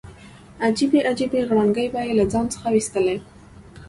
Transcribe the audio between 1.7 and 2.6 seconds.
به یې له ځان